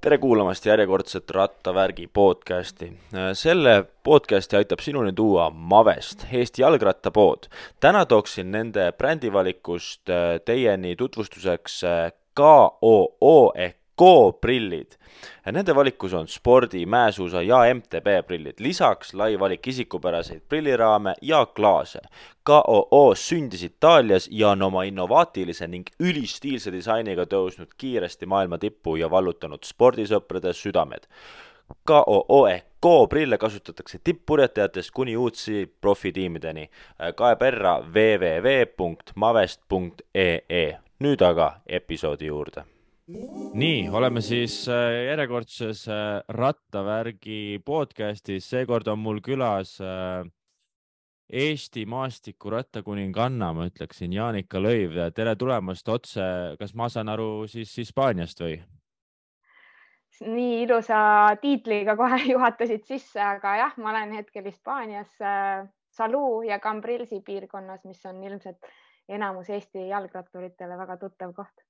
[0.00, 2.92] tere kuulamast järjekordset Rattavärgi podcasti.
[3.32, 7.46] selle podcasti aitab sinuni tuua Mavest, Eesti jalgrattapood.
[7.80, 14.96] täna tooksin nende brändivalikust äh, teieni tutvustuseks äh, KOO ehk Go prillid.
[15.54, 22.00] Nende valikus on spordi, mäesuusa ja MTB prillid, lisaks lai valik isikupäraseid prilliraame ja klaase.
[22.42, 29.10] KOO sündis Itaalias ja on oma innovaatilise ning ülistiilse disainiga tõusnud kiiresti maailma tippu ja
[29.10, 31.06] vallutanud spordisõprade südamed.
[31.86, 36.70] KOO ehk Go prille kasutatakse tippurjetajatest kuni UCI profitiimideni.
[37.14, 40.78] kae perra www.mavest.ee.
[40.98, 42.64] nüüd aga episoodi juurde
[43.08, 50.22] nii, oleme siis äh, järjekordses äh, rattavärgi podcastis, seekord on mul külas äh,
[51.32, 54.98] Eesti maastiku rattakuninganna, ma ütleksin, Jaanika Lõiv.
[55.16, 56.22] tere tulemast otse,
[56.60, 58.60] kas ma saan aru siis Hispaaniast või?
[60.22, 60.98] nii ilusa
[61.42, 65.16] tiitliga kohe juhatasid sisse, aga jah, ma olen hetkel Hispaanias
[65.92, 68.70] Saluu ja Cambrilsi piirkonnas, mis on ilmselt
[69.08, 71.66] enamus Eesti jalgratturitele väga tuttav koht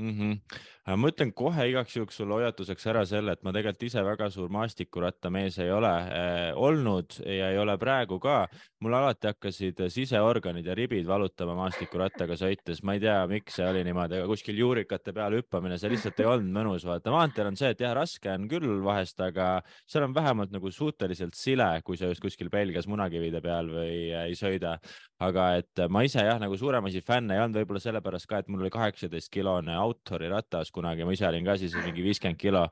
[0.00, 0.18] mm.
[0.18, 0.96] -hmm.
[0.96, 4.48] ma ütlen kohe igaks juhuks sulle hoiatuseks ära selle, et ma tegelikult ise väga suur
[4.50, 8.48] maastikurattamees ei ole äh, olnud ja ei ole praegu ka.
[8.80, 13.84] mul alati hakkasid siseorganid ja ribid valutama maastikurattaga sõites, ma ei tea, miks see oli
[13.84, 16.86] niimoodi, aga kuskil juurikate peal hüppamine, see lihtsalt ei olnud mõnus.
[16.86, 20.70] vaata maanteel on see, et jah, raske on küll vahest, aga seal on vähemalt nagu
[20.70, 24.78] suhteliselt sile, kui sa just kuskil Belgias munakivide peal või ei sõida.
[25.20, 28.48] aga et ma ise jah, nagu suurem asi fänn ei olnud, võib-olla sellepärast ka, et
[28.48, 32.40] mul oli kaheksateist kilone auto autori ratas kunagi, ma ise olin ka siis mingi viiskümmend
[32.40, 32.68] kilo.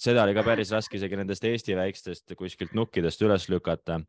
[0.00, 4.00] seda oli ka päris raske isegi nendest Eesti väikestest kuskilt nukkidest üles lükata.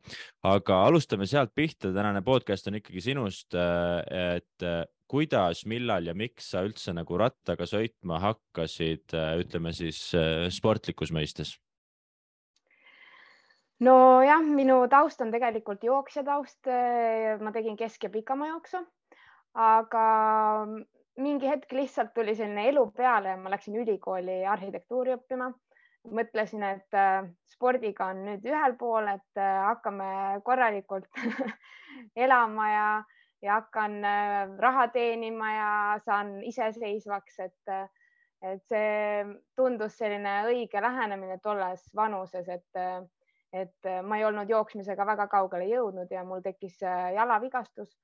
[0.42, 3.54] aga alustame sealt pihta, tänane podcast on ikkagi sinust.
[3.54, 10.08] et kuidas, millal ja miks sa üldse nagu rattaga sõitma hakkasid, ütleme siis
[10.56, 11.58] sportlikus mõistes?
[13.82, 16.70] nojah, minu taust on tegelikult jooksja taust.
[17.42, 18.82] ma tegin kesk- ja pikamajooksu,
[19.54, 20.06] aga
[21.20, 25.52] mingi hetk lihtsalt tuli selline elu peale ja ma läksin ülikooli arhitektuuri õppima.
[26.18, 31.06] mõtlesin, et äh, spordiga on nüüd ühel pool, et äh, hakkame korralikult
[32.24, 32.86] elama ja,
[33.42, 35.68] ja hakkan äh, raha teenima ja
[36.02, 37.74] saan iseseisvaks, et,
[38.42, 39.22] et see
[39.54, 42.82] tundus selline õige lähenemine tolles vanuses, et,
[43.52, 47.94] et ma ei olnud jooksmisega väga kaugele jõudnud ja mul tekkis jalavigastus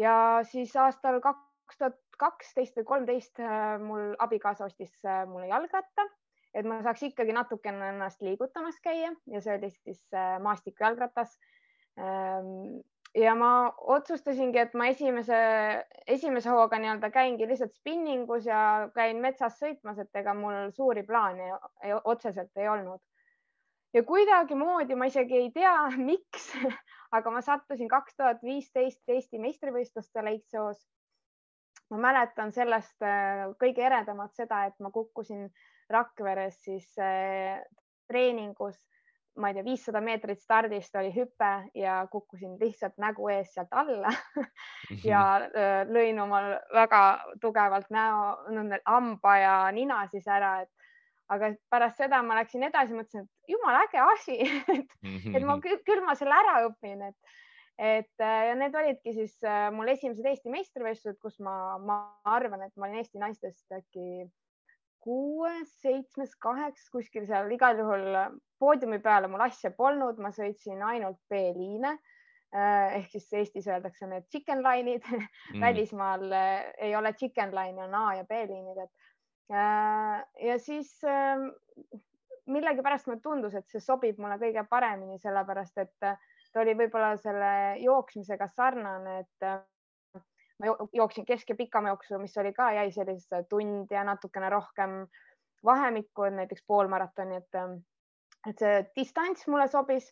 [0.00, 5.48] ja siis aastal kaks kaks tuhat kaksteist või kolmteist äh, mul abikaasa ostis äh, mulle
[5.50, 6.06] jalgratta,
[6.54, 11.36] et ma saaks ikkagi natukene ennast liigutamas käia ja see oli siis äh, maastikujalgratas.
[11.98, 12.78] Ähm,
[13.16, 13.50] ja ma
[13.96, 15.36] otsustasingi, et ma esimese,
[16.06, 21.52] esimese hooga nii-öelda käingi lihtsalt spinningus ja käin metsas sõitmas, et ega mul suuri plaane
[22.04, 23.00] otseselt ei olnud.
[23.96, 25.76] ja kuidagimoodi ma isegi ei tea,
[26.10, 26.50] miks,
[27.16, 30.84] aga ma sattusin kaks tuhat viisteist Eesti meistrivõistlustele Ikssoos
[31.90, 35.48] ma mäletan sellest äh, kõige eredamat seda, et ma kukkusin
[35.90, 37.62] Rakveres siis äh,
[38.10, 38.78] treeningus,
[39.38, 44.10] ma ei tea, viissada meetrit stardist oli hüpe ja kukkusin lihtsalt nägu ees sealt alla
[45.10, 47.02] ja äh, lõin omal väga
[47.42, 48.34] tugevalt näo,
[48.86, 50.72] hamba ja nina siis ära, et
[51.32, 54.38] aga pärast seda ma läksin edasi, mõtlesin, et jumala äge asi
[54.76, 54.96] et,
[55.34, 57.36] et ma küll ma selle ära õpin, et
[57.78, 61.98] et äh, ja need olidki siis äh, mul esimesed Eesti meistrivõistlused, kus ma, ma
[62.32, 64.24] arvan, et ma olin Eesti naistest äkki
[65.04, 68.16] kuues, seitsmes, kaheksas, kuskil seal igal juhul
[68.58, 74.24] poodiumi peale mul asja polnud, ma sõitsin ainult B-liine äh, ehk siis Eestis öeldakse need
[74.32, 75.60] chicken line'id mm.
[75.60, 79.04] välismaal ei ole chicken line, on A ja B-liinid, et
[80.42, 80.88] ja siis
[82.50, 86.08] millegipärast mulle tundus, et see sobib mulle kõige paremini, sellepärast et
[86.56, 87.48] ta oli võib-olla selle
[87.84, 90.22] jooksmisega sarnane, et äh,
[90.56, 95.02] ma jooksin kesk- ja pikamajooksu, mis oli ka, jäi sellisesse tund ja natukene rohkem
[95.64, 97.76] vahemikku, näiteks poolmaratoni, et, äh,
[98.48, 100.08] et see distants mulle sobis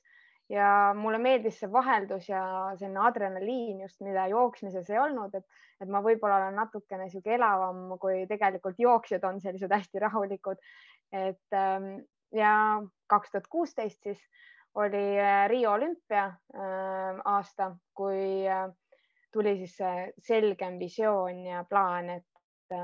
[0.52, 2.44] ja mulle meeldis see vaheldus ja
[2.76, 7.86] selline adrenaliin just, mida jooksmises ei olnud, et, et ma võib-olla olen natukene sihuke elavam,
[8.02, 10.60] kui tegelikult jooksjad on sellised hästi rahulikud.
[11.14, 11.94] et ähm,
[12.34, 14.20] ja kaks tuhat kuusteist siis
[14.74, 18.68] oli äh, Riio olümpia äh, aasta, kui äh,
[19.32, 22.74] tuli siis see selgem visioon ja plaan, et,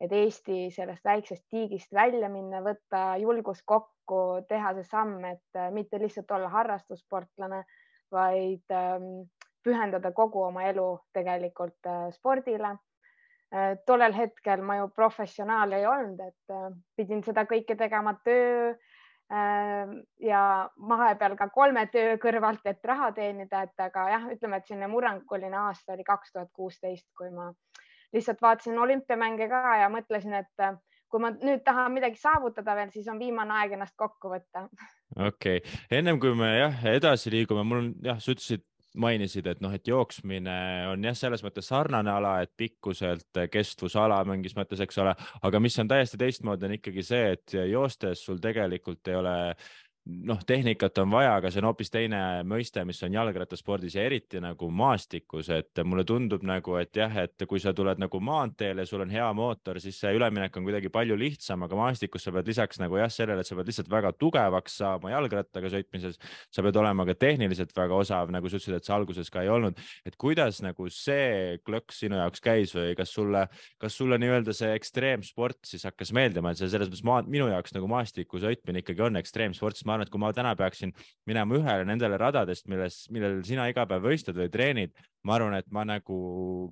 [0.00, 6.00] et Eesti sellest väiksest tiigist välja minna, võtta julgus kokku, teha see samm, et mitte
[6.02, 7.62] lihtsalt olla harrastussportlane,
[8.10, 8.74] vaid
[9.62, 12.74] pühendada kogu oma elu tegelikult spordile.
[13.86, 16.58] tollel hetkel ma ju professionaal ei olnud, et
[16.98, 18.74] pidin seda kõike tegema töö
[19.30, 24.88] ja vahepeal ka kolme töö kõrvalt, et raha teenida, et aga jah, ütleme, et selline
[24.90, 27.48] murranguline aasta oli kaks tuhat kuusteist, kui ma
[28.14, 30.68] lihtsalt vaatasin olümpiamänge ka ja mõtlesin, et
[31.10, 34.68] kui ma nüüd tahan midagi saavutada veel, siis on viimane aeg ennast kokku võtta.
[35.16, 38.62] okei okay., ennem kui me jah edasi liigume, mul on jah, sa ütlesid,
[39.00, 40.56] mainisid, et noh, et jooksmine
[40.90, 45.14] on jah, selles mõttes sarnane ala, et pikkuselt kestvusala mingis mõttes, eks ole,
[45.46, 49.36] aga mis on täiesti teistmoodi, on ikkagi see, et joostes sul tegelikult ei ole
[50.06, 54.38] noh, tehnikat on vaja, aga see on hoopis teine mõiste, mis on jalgrattaspordis ja eriti
[54.42, 59.02] nagu maastikus, et mulle tundub nagu, et jah, et kui sa tuled nagu maanteele, sul
[59.02, 62.80] on hea mootor, siis see üleminek on kuidagi palju lihtsam, aga maastikus sa pead lisaks
[62.82, 66.20] nagu jah, sellele, et sa pead lihtsalt väga tugevaks saama jalgrattaga sõitmises,
[66.54, 69.50] sa pead olema ka tehniliselt väga osav, nagu sa ütlesid, et sa alguses ka ei
[69.50, 69.74] olnud.
[70.06, 73.46] et kuidas nagu see klõks sinu jaoks käis või kas sulle,
[73.82, 77.74] kas sulle nii-öelda see ekstreemsport siis hakkas meeldima, et see selles mõttes maa, minu jaoks
[77.74, 80.92] nagu maastiku sõitmine ikkagi on ekstreemsport, sest ma arvan, et kui ma täna peaksin
[81.28, 84.94] minema ühele nendele radadest, milles, millel sina iga päev võistled või treenid,
[85.26, 86.20] ma arvan, et ma nagu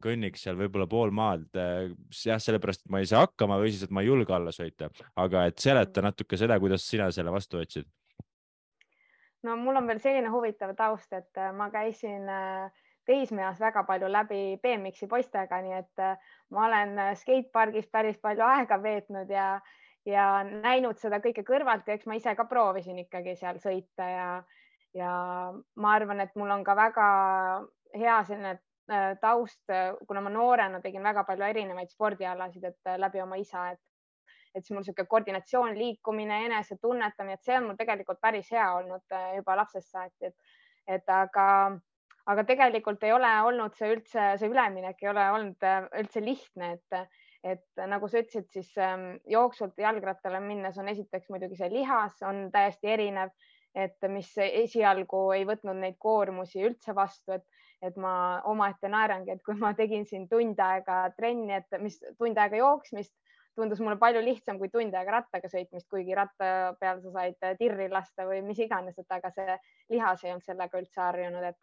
[0.04, 1.48] kõnniks seal võib-olla pool maad.
[1.58, 1.90] Eh,
[2.24, 4.90] jah, sellepärast, et ma ei saa hakkama või siis, et ma ei julge alla sõita,
[5.20, 7.90] aga et seleta natuke seda, kuidas sina selle vastu võtsid.
[9.44, 14.08] no mul on veel selline huvitav taust, et eh, ma käisin äh, teismeeas väga palju
[14.08, 16.04] läbi BMX-i poistega, nii et
[16.54, 19.48] ma olen skatepargis päris palju aega veetnud ja
[20.08, 24.28] ja näinud seda kõike kõrvalt ja eks ma ise ka proovisin ikkagi seal sõita ja,
[24.96, 25.14] ja
[25.80, 27.08] ma arvan, et mul on ka väga
[27.94, 29.64] hea selline äh, taust,
[30.08, 33.82] kuna ma noorena tegin väga palju erinevaid spordialasid, et äh, läbi oma isa, et
[34.54, 39.16] et siis mul niisugune koordinatsioon, liikumine, enesetunnetamine, et see on mul tegelikult päris hea olnud
[39.16, 40.36] äh, juba lapsest saati, et,
[40.86, 41.46] et aga,
[42.30, 45.66] aga tegelikult ei ole olnud see üldse, see üleminek ei ole olnud
[45.98, 47.00] üldse lihtne, et
[47.44, 52.48] et nagu sa ütlesid, siis ähm, jooksult jalgrattale minnes on esiteks muidugi see lihas on
[52.54, 53.34] täiesti erinev,
[53.74, 57.44] et mis esialgu ei võtnud neid koormusi üldse vastu, et,
[57.82, 62.38] et ma omaette naerangi, et kui ma tegin siin tund aega trenni, et mis tund
[62.40, 63.14] aega jooksmist,
[63.54, 67.90] tundus mulle palju lihtsam kui tund aega rattaga sõitmist, kuigi ratta peal sa said tirri
[67.92, 69.58] lasta või mis iganes, et aga see
[69.94, 71.58] lihas ei olnud sellega üldse harjunud, et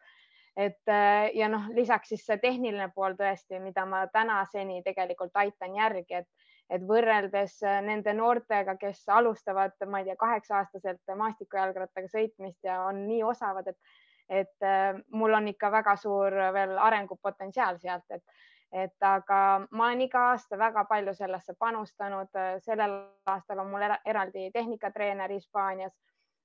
[0.58, 5.76] et äh, ja noh, lisaks siis see tehniline pool tõesti, mida ma tänaseni tegelikult aitan
[5.76, 6.28] järgi, et,
[6.70, 13.06] et võrreldes äh, nende noortega, kes alustavad, ma ei tea, kaheksa-aastaselt maastikujalgrattaga sõitmist ja on
[13.08, 14.00] nii osavad, et,
[14.44, 18.24] et äh, mul on ikka väga suur veel arengupotentsiaal sealt, et,
[18.84, 22.40] et aga ma olen iga aasta väga palju sellesse panustanud.
[22.64, 25.96] sellel aastal on mul eraldi tehnikatreener Hispaanias,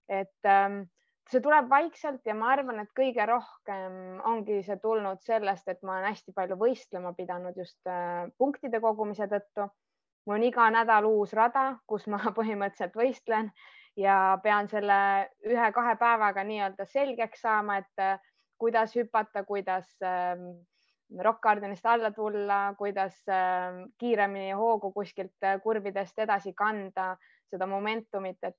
[0.09, 0.85] et ähm,
[1.31, 5.97] see tuleb vaikselt ja ma arvan, et kõige rohkem ongi see tulnud sellest, et ma
[5.97, 9.67] olen hästi palju võistlema pidanud just äh, punktide kogumise tõttu.
[10.27, 13.51] mul on iga nädal uus rada, kus ma põhimõtteliselt võistlen
[13.97, 14.99] ja pean selle
[15.47, 18.19] ühe-kahe päevaga nii-öelda selgeks saama, et äh,
[18.59, 20.49] kuidas hüpata, kuidas ähm,
[21.23, 27.17] rokkgardenist alla tulla, kuidas ähm, kiiremini hoogu kuskilt äh, kurvidest edasi kanda,
[27.51, 28.57] seda momentumit, et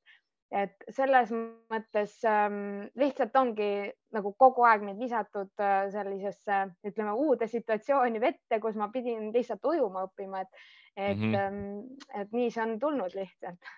[0.52, 7.50] et selles mõttes ähm, lihtsalt ongi nagu kogu aeg mind visatud äh, sellisesse, ütleme uude
[7.52, 10.64] situatsiooni vette, kus ma pidin lihtsalt ujuma õppima, et,
[10.96, 12.22] et mm, -hmm.
[12.22, 13.76] et nii see on tulnud lihtsalt.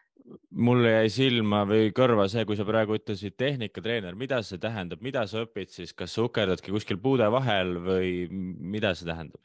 [0.52, 5.26] mulle jäi silma või kõrva see, kui sa praegu ütlesid tehnikatreener, mida see tähendab, mida
[5.28, 9.42] sa õpid siis, kas sa ukerdadki kuskil puude vahel või mida see tähendab?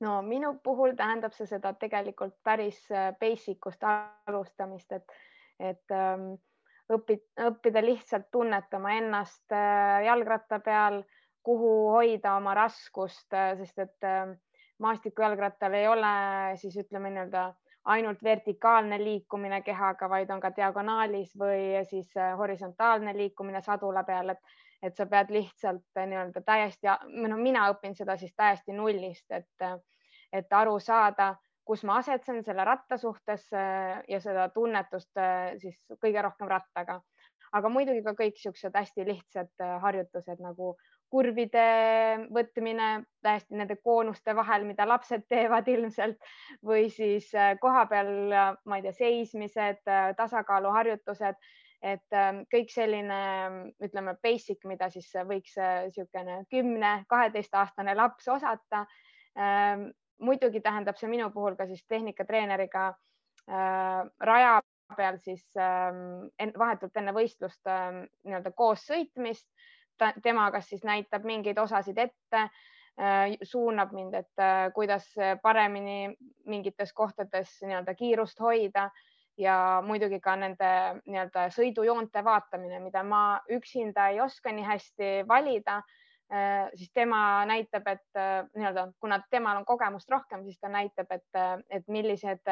[0.00, 5.18] no minu puhul tähendab see seda tegelikult päris äh, basic ust alustamist, et
[5.58, 6.34] et ähm,
[6.92, 11.02] õpid, õppida lihtsalt tunnetama ennast äh, jalgratta peal,
[11.44, 14.28] kuhu hoida oma raskust, äh, sest et äh,
[14.82, 16.12] maastikujalgrattal ei ole
[16.60, 17.48] siis ütleme nii-öelda
[17.88, 24.56] ainult vertikaalne liikumine kehaga, vaid on ka diagonaalis või siis horisontaalne liikumine sadula peal, et,
[24.82, 26.90] et sa pead lihtsalt nii-öelda täiesti,
[27.24, 29.66] no mina õpin seda siis täiesti nullist, et,
[30.32, 31.32] et aru saada
[31.68, 37.02] kus ma asetsen selle ratta suhtes äh, ja seda tunnetust äh, siis kõige rohkem rattaga.
[37.56, 40.74] aga muidugi ka kõik siuksed hästi lihtsad äh, harjutused nagu
[41.12, 41.66] kurvide
[42.32, 42.88] võtmine
[43.24, 46.18] täiesti nende koonuste vahel, mida lapsed teevad ilmselt
[46.64, 48.10] või siis kohapeal,
[48.64, 49.80] ma ei tea, seismised,
[50.16, 51.40] tasakaaluharjutused,
[51.80, 52.18] et
[52.52, 53.22] kõik selline,
[53.84, 58.84] ütleme, basic, mida siis võiks niisugune kümne, kaheteistaastane laps osata
[60.18, 64.60] muidugi tähendab see minu puhul ka siis tehnikatreeneriga äh, raja
[64.96, 65.92] peal siis äh,
[66.58, 69.46] vahetult enne võistlust äh, nii-öelda koos sõitmist,
[70.22, 72.48] tema kas siis näitab mingeid osasid ette,
[73.46, 74.40] suunab mind, et
[74.74, 75.04] kuidas
[75.42, 76.16] paremini
[76.50, 78.88] mingites kohtades nii-öelda kiirust hoida
[79.38, 80.70] ja muidugi ka nende
[81.04, 83.22] nii-öelda sõidujoonte vaatamine, mida ma
[83.54, 85.78] üksinda ei oska nii hästi valida.
[85.78, 86.07] Äh,
[86.74, 91.24] siis tema näitab, et äh, nii-öelda, kuna temal on kogemust rohkem, siis ta näitab, et,
[91.36, 92.50] äh, et millised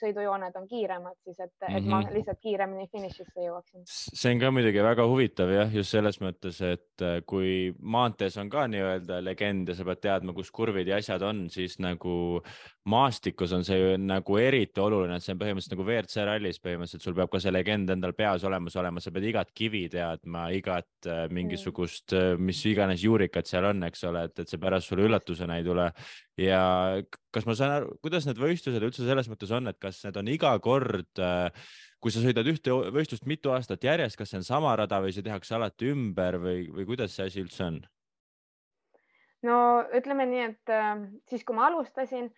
[0.00, 1.76] sõidujooned on kiiremad siis, et mm, -hmm.
[1.78, 2.14] et ma mhm.
[2.16, 3.84] lihtsalt kiiremini finišisse jõuaksin.
[3.86, 8.66] see on ka muidugi väga huvitav jah, just selles mõttes, et kui maantees on ka
[8.66, 12.42] nii-öelda legend ja sa pead teadma, kus kurvid ja asjad on, siis nagu
[12.90, 17.06] maastikus on see ju nagu eriti oluline, et see on põhimõtteliselt nagu WRC rallis põhimõtteliselt,
[17.06, 21.08] sul peab ka see legend endal peas olemas olema, sa pead igat kivi teadma, igat
[21.30, 25.66] mingisugust, mis iganes juurikat seal on, eks ole, et, et see pärast sulle üllatusena ei
[25.66, 25.86] tule.
[26.40, 26.60] ja
[27.34, 30.30] kas ma saan aru, kuidas need võistlused üldse selles mõttes on, et kas need on
[30.32, 31.50] iga kord, äh,
[32.02, 35.24] kui sa sõidad ühte võistlust mitu aastat järjest, kas see on sama rada või see
[35.26, 37.82] tehakse alati ümber või, või kuidas see asi üldse on?
[39.44, 39.58] no
[39.94, 40.94] ütleme nii, et äh,
[41.30, 42.30] siis, kui ma alustasin,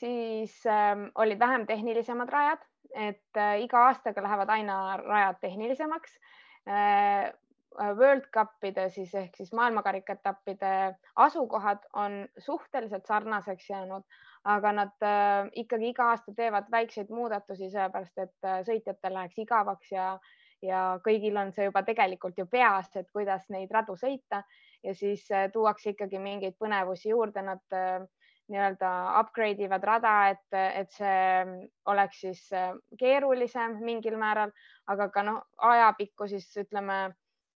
[0.00, 6.20] siis äh, olid vähem tehnilisemad rajad, et äh, iga aastaga lähevad aina rajad tehnilisemaks
[6.68, 7.32] Äh,
[7.78, 10.72] World Cupide siis ehk siis maailmakarikaetappide
[11.16, 14.02] asukohad on suhteliselt sarnaseks jäänud,
[14.44, 19.92] aga nad äh, ikkagi iga aasta teevad väikseid muudatusi, sellepärast et äh, sõitjatel läheks igavaks
[19.92, 20.06] ja,
[20.62, 24.42] ja kõigil on see juba tegelikult ju peas, et kuidas neid radu sõita.
[24.82, 27.60] Ja siis tuuakse ikkagi mingeid põnevusi juurde, nad
[28.50, 32.40] nii-öelda upgrade ivad rada, et, et see oleks siis
[32.98, 34.54] keerulisem mingil määral,
[34.88, 37.02] aga ka noh, ajapikku siis ütleme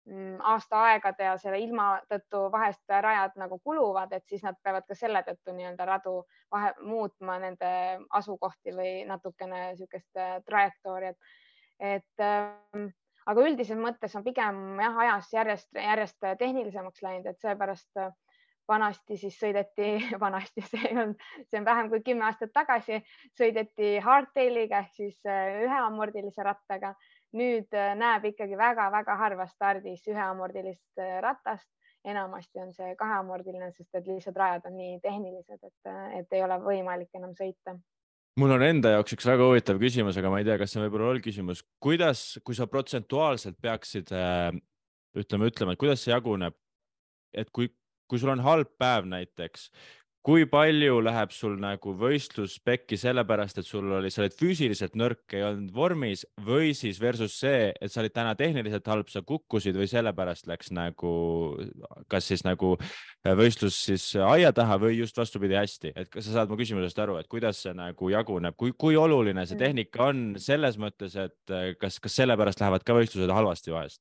[0.05, 4.97] Mm, aastaaegade ja selle ilma tõttu vahest rajad nagu kuluvad, et siis nad peavad ka
[4.99, 6.13] selle tõttu nii-öelda radu
[6.53, 7.71] vahe muutma nende
[8.19, 11.17] asukohti või natukene niisugust äh, trajektooriat.
[11.81, 12.91] et ähm,
[13.27, 18.13] aga üldises mõttes on pigem jah, ajas järjest, järjest tehnilisemaks läinud, et seepärast äh,
[18.69, 19.91] vanasti siis sõideti,
[20.25, 23.01] vanasti see olnud, see on vähem kui kümme aastat tagasi,
[23.39, 26.95] sõideti hardtailiga ehk siis äh, üheammordilise rattaga.
[27.35, 31.69] Nüüd äh, näeb ikkagi väga-väga harva stardis üheamordilist äh, ratast,
[32.05, 36.61] enamasti on see kaheamordiline, sest et lihtsalt rajad on nii tehnilised, et, et ei ole
[36.61, 37.79] võimalik enam sõita.
[38.41, 41.13] Mul on enda jaoks üks väga huvitav küsimus, aga ma ei tea, kas see võib-olla
[41.13, 44.11] oli küsimus, kuidas, kui sa protsentuaalselt peaksid
[45.15, 46.57] ütleme, ütlema, et kuidas see jaguneb,
[47.33, 47.71] et kui,
[48.09, 49.69] kui sul on halb päev näiteks,
[50.25, 55.27] kui palju läheb sul nagu võistlus pekki sellepärast, et sul oli, sa olid füüsiliselt nõrk,
[55.37, 59.77] ei olnud vormis või siis versus see, et sa olid täna tehniliselt halb, sa kukkusid
[59.77, 61.13] või sellepärast läks nagu,
[62.09, 62.73] kas siis nagu
[63.37, 67.21] võistlus siis aia taha või just vastupidi hästi, et kas sa saad mu küsimusest aru,
[67.21, 69.65] et kuidas see nagu jaguneb, kui, kui oluline see mm.
[69.67, 74.01] tehnika on selles mõttes, et kas, kas sellepärast lähevad ka võistlused halvasti vahest?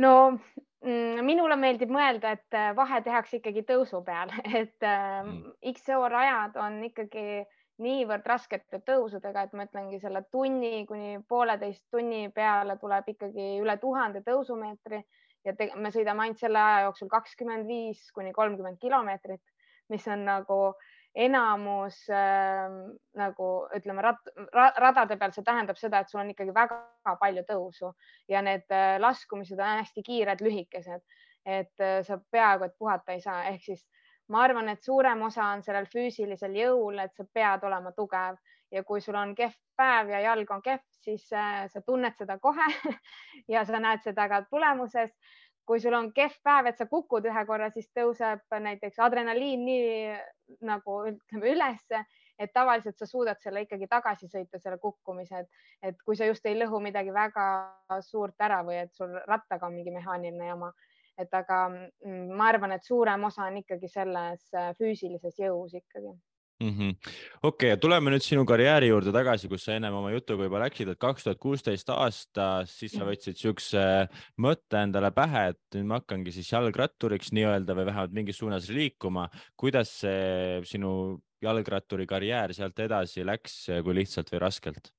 [0.00, 0.38] no
[0.82, 5.74] minule meeldib mõelda, et äh, vahe tehakse ikkagi tõusu peal, et ähm, mm.
[5.74, 7.44] XO rajad on ikkagi
[7.82, 13.76] niivõrd raskete tõusudega, et ma ütlengi selle tunni kuni pooleteist tunni peale tuleb ikkagi üle
[13.82, 15.00] tuhande tõusumeetri
[15.46, 19.42] ja te, me sõidame ainult selle aja jooksul kakskümmend viis kuni kolmkümmend kilomeetrit,
[19.90, 22.68] mis on nagu äh, enamus äh,
[23.18, 24.20] nagu ütleme rad,
[24.80, 27.92] radade peal, see tähendab seda, et sul on ikkagi väga palju tõusu
[28.32, 31.04] ja need äh, laskumised on hästi kiired, lühikesed,
[31.44, 33.84] et äh, sa peaaegu et puhata ei saa, ehk siis
[34.32, 38.40] ma arvan, et suurem osa on sellel füüsilisel jõul, et sa pead olema tugev.
[38.72, 42.38] Ja kui sul on kehv päev ja jalg on kehv, siis äh, sa tunned seda
[42.40, 42.68] kohe
[43.52, 45.12] ja sa näed seda ka tulemuses
[45.66, 50.16] kui sul on kehv päev, et sa kukud ühe korra, siis tõuseb näiteks adrenaliin nii
[50.68, 52.02] nagu ütleme ülesse,
[52.38, 56.46] et tavaliselt sa suudad selle ikkagi tagasi sõita, selle kukkumise, et, et kui sa just
[56.50, 57.46] ei lõhu midagi väga
[58.02, 60.72] suurt ära või et sul rattaga on mingi mehaaniline jama,
[61.18, 64.50] et aga mm, ma arvan, et suurem osa on ikkagi selles
[64.80, 66.16] füüsilises jõus ikkagi
[66.62, 67.10] mm -hmm..
[67.42, 70.92] okei okay,, tuleme nüüd sinu karjääri juurde tagasi, kus sa ennem oma jutuga juba läksid,
[70.92, 73.84] et kaks tuhat kuusteist aastas, siis sa võtsid siukse
[74.46, 79.28] mõtte endale pähe, et nüüd ma hakkangi siis jalgratturiks nii-öelda või vähemalt mingis suunas liikuma.
[79.56, 84.92] kuidas see sinu jalgratturi karjäär sealt edasi läks, kui lihtsalt või raskelt?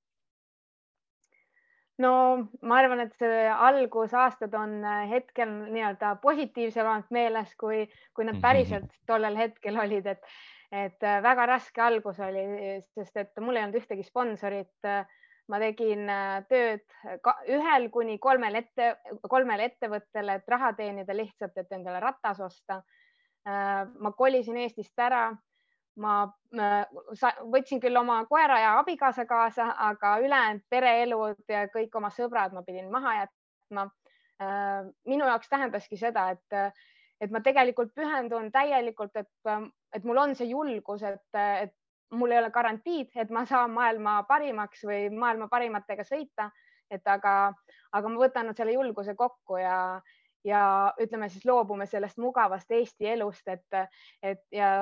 [2.04, 2.14] no
[2.62, 8.42] ma arvan, et see algusaastad on hetkel nii-öelda positiivsemalt meeles, kui, kui nad mhm.
[8.42, 10.26] päriselt tollel hetkel olid, et
[10.74, 12.44] et äh, väga raske algus oli,
[12.96, 14.90] sest et mul ei olnud ühtegi sponsorit.
[15.52, 16.94] ma tegin äh, tööd
[17.52, 18.94] ühel kuni kolmel ette,
[19.30, 22.78] kolmele ettevõttele, et raha teenida lihtsalt, et endale ratas osta.
[23.48, 25.32] Äh, ma kolisin Eestist ära.
[25.96, 26.26] ma
[27.54, 32.64] võtsin küll oma koera ja abikaasa kaasa, aga ülejäänud pereelud ja kõik oma sõbrad ma
[32.66, 33.84] pidin maha jätma
[35.06, 36.74] minu jaoks tähendaski seda, et,
[37.22, 39.30] et ma tegelikult pühendun täielikult, et,
[39.94, 41.74] et mul on see julgus, et, et
[42.14, 46.50] mul ei ole garantiid, et ma saan maailma parimaks või maailma parimatega sõita,
[46.92, 47.54] et aga,
[47.94, 49.78] aga ma võtan nüüd selle julguse kokku ja,
[50.46, 50.64] ja
[51.02, 53.80] ütleme siis loobume sellest mugavast Eesti elust, et,
[54.22, 54.74] et ja,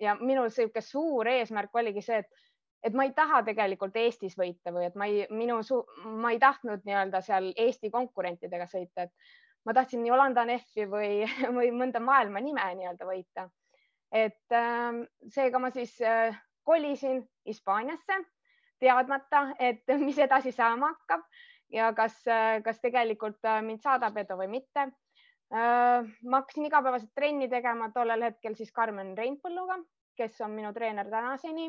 [0.00, 2.46] ja minu sihuke suur eesmärk oligi see, et,
[2.86, 5.58] et ma ei taha tegelikult Eestis võita või et ma ei, minu,
[6.22, 11.24] ma ei tahtnud nii-öelda seal Eesti konkurentidega sõita, et ma tahtsin Yolanda Neffi või,
[11.58, 13.48] või mõnda maailma nime nii-öelda võita.
[14.12, 16.36] Et äh, seega ma siis äh,
[16.66, 18.20] kolisin Hispaaniasse
[18.80, 21.26] teadmata, et mis edasi saama hakkab
[21.72, 22.20] ja kas,
[22.64, 24.88] kas tegelikult äh, mind saadab edu või mitte.
[25.54, 29.78] Äh, ma hakkasin igapäevaselt trenni tegema tollel hetkel siis Karmen Reinpõlluga,
[30.18, 31.68] kes on minu treener tänaseni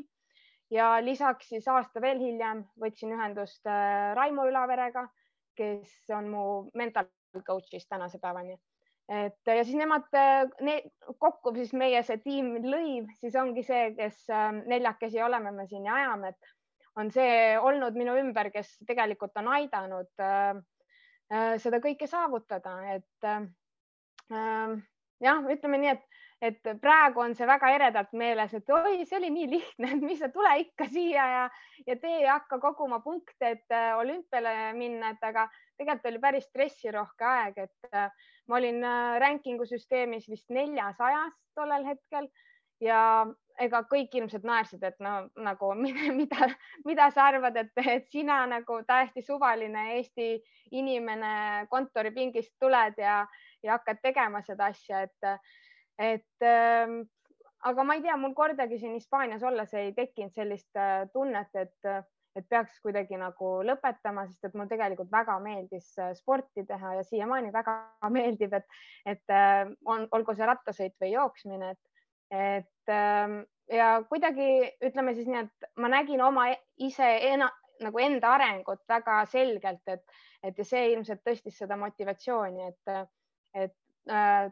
[0.74, 5.06] ja lisaks siis aasta veel hiljem võtsin ühendust äh, Raimo Ülaverega,
[5.58, 7.10] kes on mu mental
[7.46, 8.58] coach'ist tänase päevani
[9.08, 10.08] et ja siis nemad
[10.68, 10.82] ne,
[11.20, 15.88] kokku siis meie see tiim lõiv, siis ongi see, kes ähm, neljakesi oleme me siin
[15.88, 16.56] ja ajame, et
[16.98, 20.60] on see olnud minu ümber, kes tegelikult on aidanud äh,
[21.32, 24.78] äh, seda kõike saavutada, et äh,
[25.24, 29.30] jah, ütleme nii, et et praegu on see väga eredalt meeles, et oi, see oli
[29.34, 31.46] nii lihtne, et mis sa tule ikka siia ja,
[31.88, 35.48] ja tee ja hakka koguma punkte, et äh, olümpiale minna, et aga
[35.80, 41.90] tegelikult oli päris stressirohke aeg, et äh, ma olin äh, rankingu süsteemis vist neljasajas tollel
[41.90, 42.30] hetkel
[42.86, 43.02] ja
[43.58, 45.74] ega kõik inimesed naersid, et no nagu
[46.22, 46.52] mida,
[46.86, 50.36] mida sa arvad, et, et sina nagu täiesti suvaline Eesti
[50.78, 53.24] inimene kontoripingist tuled ja,
[53.66, 55.34] ja hakkad tegema seda asja, et
[55.98, 56.98] et äh,
[57.66, 61.90] aga ma ei tea, mul kordagi siin Hispaanias olles ei tekkinud sellist äh, tunnet, et,
[62.38, 67.06] et peaks kuidagi nagu lõpetama, sest et mul tegelikult väga meeldis äh, sporti teha ja
[67.08, 67.78] siiamaani väga
[68.18, 73.40] meeldib, et, et äh, on, olgu see rattasõit või jooksmine, et, et äh,
[73.74, 74.52] ja kuidagi
[74.86, 77.50] ütleme siis nii, et ma nägin oma ise ena,
[77.84, 80.06] nagu enda arengut väga selgelt, et,
[80.46, 83.12] et ja see ilmselt tõstis seda motivatsiooni, et,
[83.54, 83.76] et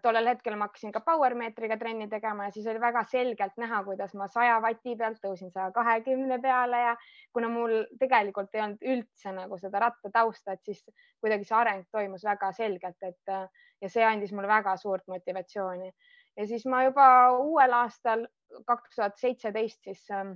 [0.03, 3.83] tollel hetkel ma hakkasin ka power meetriga trenni tegema ja siis oli väga selgelt näha,
[3.85, 6.95] kuidas ma saja vati pealt tõusin saja kahekümne peale ja
[7.33, 10.83] kuna mul tegelikult ei olnud üldse nagu seda rattatausta, et siis
[11.23, 13.35] kuidagi see areng toimus väga selgelt, et
[13.81, 15.91] ja see andis mulle väga suurt motivatsiooni.
[16.37, 17.07] ja siis ma juba
[17.39, 18.25] uuel aastal,
[18.67, 20.35] kaks tuhat seitseteist, siis ähm,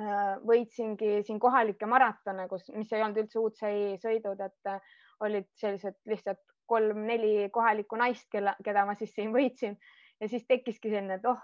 [0.00, 5.98] äh, võitsingi siin kohalikke maratone, kus, mis ei olnud üldse UCI-sõidud, et äh, olid sellised
[6.08, 9.76] lihtsalt kolm-neli kohalikku naist, kelle, keda ma siis siin võitsin.
[10.20, 11.40] Ja siis tekkiski selline, et oh,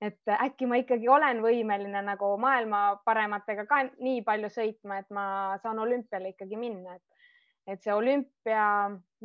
[0.00, 5.24] et äkki ma ikkagi olen võimeline nagu maailma parematega ka nii palju sõitma, et ma
[5.62, 7.26] saan olümpiale ikkagi minna, et,
[7.74, 8.64] et see olümpia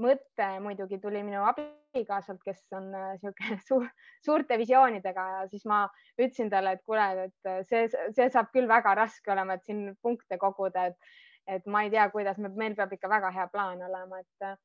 [0.02, 3.88] mõte muidugi tuli minu abikaasalt, kes on niisugune suur,
[4.26, 5.28] suurte visioonidega.
[5.38, 5.86] Ja siis ma
[6.20, 10.40] ütlesin talle, et kuule, et see, see saab küll väga raske olema, et siin punkte
[10.42, 11.16] koguda, et,
[11.48, 14.56] et ma ei tea, kuidas me, meil peab ikka väga hea plaan olema, et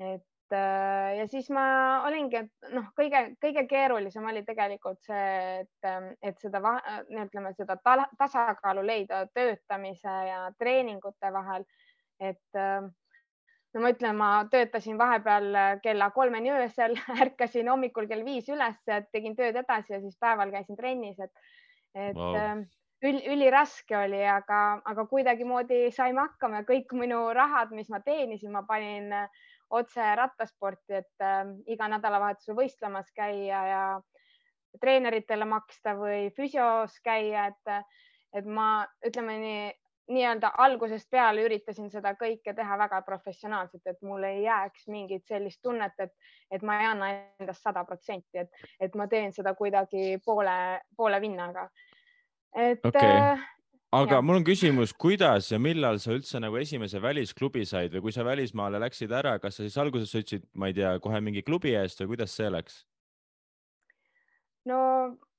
[0.00, 1.64] et äh, ja siis ma
[2.06, 6.60] olingi, et noh, kõige-kõige keerulisem oli tegelikult see, et, ähm, et seda,
[7.10, 7.76] ütleme seda
[8.18, 11.64] tasakaalu leida töötamise ja treeningute vahel.
[12.20, 12.92] et ähm,
[13.74, 18.78] no ma ütlen, ma töötasin vahepeal kella kolmeni öösel, ärkasin hommikul kell viis üles,
[19.12, 21.32] tegin tööd edasi ja siis päeval käisin trennis, et,
[21.94, 22.36] et wow.
[22.36, 22.62] Ähm,
[23.02, 28.52] üli, üliraske oli, aga, aga kuidagimoodi saime hakkama ja kõik minu rahad, mis ma teenisin,
[28.54, 33.84] ma panin äh, otse rattasporti, et äh, iga nädalavahetusel võistlemas käia ja
[34.80, 37.94] treeneritele maksta või füsios käia, et,
[38.36, 39.70] et ma ütleme nii,
[40.12, 45.62] nii-öelda algusest peale üritasin seda kõike teha väga professionaalselt, et mul ei jääks mingit sellist
[45.62, 46.12] tunnet, et,
[46.50, 50.56] et ma ei anna endast sada protsenti, et, et ma teen seda kuidagi poole,
[50.96, 51.68] poole vinnaga.
[52.56, 53.36] et okay.
[53.92, 54.22] Äh, aga ja.
[54.24, 58.24] mul on küsimus, kuidas ja millal sa üldse nagu esimese välisklubi said või kui sa
[58.24, 62.00] välismaale läksid ära, kas sa siis alguses sõitsid, ma ei tea, kohe mingi klubi eest
[62.00, 62.82] või kuidas see läks?
[64.68, 64.78] no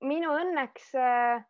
[0.06, 1.42] minu õnneks äh,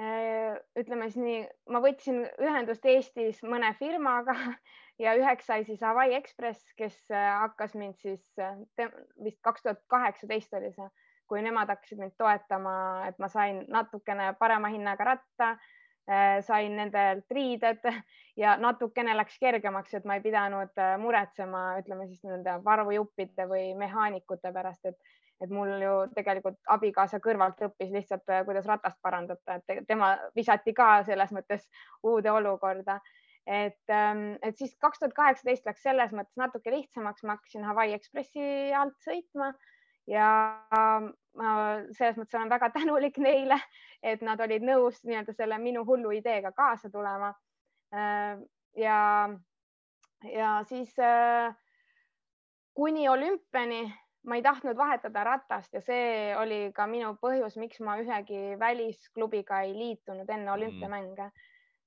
[0.00, 4.34] äh, ütleme siis nii, ma võtsin ühendust Eestis mõne firmaga
[5.04, 8.26] ja üheks sai siis Hawaii Express, kes äh, hakkas mind siis
[9.22, 10.88] vist kaks tuhat kaheksateist oli see,
[11.30, 12.72] kui nemad hakkasid mind toetama,
[13.06, 15.79] et ma sain natukene parema hinnaga ratta Äh,
[16.42, 17.84] sain nendelt riided
[18.42, 23.70] ja natukene läks kergemaks, et ma ei pidanud äh, muretsema, ütleme siis nende varujuppide või
[23.78, 24.98] mehaanikute pärast, et,
[25.44, 30.74] et mul ju tegelikult abikaasa kõrvalt õppis lihtsalt, äh, kuidas ratast parandada, et tema visati
[30.76, 31.66] ka selles mõttes
[32.06, 33.00] uude olukorda.
[33.46, 37.94] et, ähm, et siis kaks tuhat kaheksateist läks selles mõttes natuke lihtsamaks, ma hakkasin Hawaii
[37.96, 38.42] Ekspressi
[38.76, 39.48] alt sõitma
[40.06, 40.28] ja
[41.38, 41.52] ma
[41.96, 43.58] selles mõttes olen väga tänulik neile,
[44.02, 47.32] et nad olid nõus nii-öelda selle minu hullu ideega kaasa tulema.
[47.94, 48.38] Äh,
[48.78, 49.00] ja,
[50.26, 51.54] ja siis äh,
[52.74, 53.84] kuni olümpiani
[54.28, 59.62] ma ei tahtnud vahetada ratast ja see oli ka minu põhjus, miks ma ühegi välisklubiga
[59.64, 60.54] ei liitunud enne mm.
[60.58, 61.30] olümpiamänge.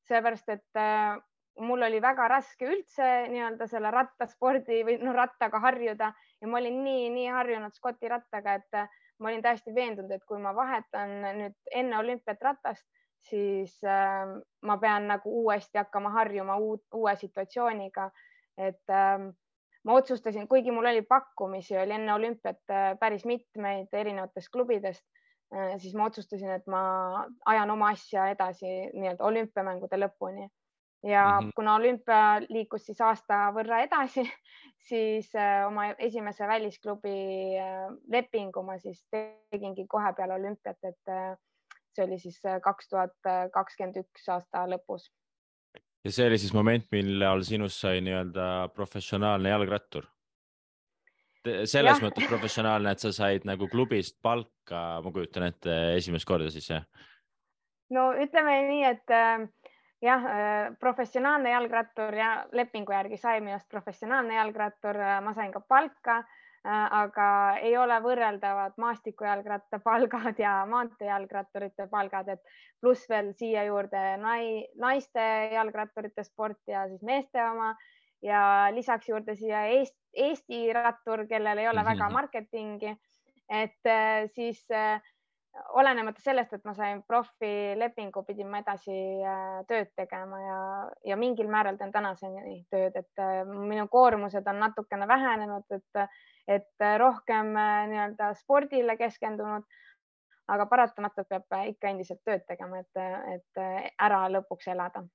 [0.03, 1.15] seepärast, et äh,
[1.63, 6.10] mul oli väga raske üldse nii-öelda selle rattaspordi või noh, rattaga harjuda
[6.41, 8.79] ja ma olin nii, nii harjunud Scotti rattaga, et
[9.19, 12.86] ma olin täiesti veendunud, et kui ma vahetan nüüd enne olümpiat ratast,
[13.30, 14.26] siis äh,
[14.62, 18.10] ma pean nagu uuesti hakkama harjuma uut, uue situatsiooniga.
[18.58, 19.19] et äh,
[19.84, 25.06] ma otsustasin, kuigi mul oli pakkumisi, oli enne olümpiat äh, päris mitmeid erinevatest klubidest
[25.56, 26.84] äh,, siis ma otsustasin, et ma
[27.45, 30.49] ajan oma asja edasi nii-öelda olümpiamängude lõpuni
[31.03, 31.51] ja mm -hmm.
[31.55, 34.23] kuna olümpia liikus siis aasta võrra edasi,
[34.89, 37.17] siis äh, oma esimese välisklubi
[37.59, 41.35] äh, lepingu ma siis tegingi kohe peale olümpiat, et äh,
[41.93, 45.11] see oli siis kaks tuhat kakskümmend üks aasta lõpus.
[46.05, 50.09] ja see oli siis moment, millal sinust sai nii-öelda professionaalne jalgrattur?
[51.43, 52.03] selles ja.
[52.05, 56.85] mõttes professionaalne, et sa said nagu klubist palka, ma kujutan ette, esimest korda siis jah?
[57.91, 59.43] no ütleme nii, et äh,
[60.03, 65.61] jah, äh, professionaalne jalgrattur ja lepingu järgi sai minust professionaalne jalgrattur, äh, ma sain ka
[65.67, 67.27] palka, äh, aga
[67.61, 72.43] ei ole võrreldavad maastikujalgratta palgad ja maanteejalgratturite palgad, et
[72.81, 77.73] pluss veel siia juurde nai, naiste jalgratturite sport ja siis meeste oma.
[78.23, 82.93] Ja lisaks juurde siia Eesti, Eesti rattur, kellel ei ole väga marketingi,
[83.51, 83.89] et
[84.31, 85.01] siis äh,
[85.73, 90.59] olenemata sellest, et ma sain profilepingu, pidin ma edasi äh, tööd tegema ja,
[91.11, 96.03] ja mingil määral teen tänaseni tööd, et äh, minu koormused on natukene vähenenud, et,
[96.57, 99.65] et rohkem äh, nii-öelda spordile keskendunud.
[100.53, 103.03] aga paratamatult peab ikka endiselt tööd tegema, et,
[103.35, 105.05] et ära lõpuks elada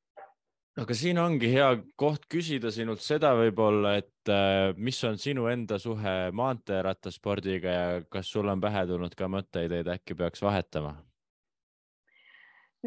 [0.78, 5.78] aga siin ongi hea koht küsida sinult seda võib-olla, et äh, mis on sinu enda
[5.82, 10.96] suhe maanteerattaspordiga ja kas sul on pähe tulnud ka mõtteid, et äkki peaks vahetama?